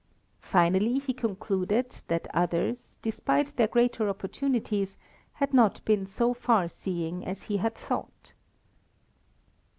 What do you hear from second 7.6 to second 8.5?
thought.